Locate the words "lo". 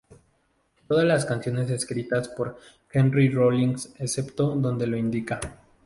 4.87-4.97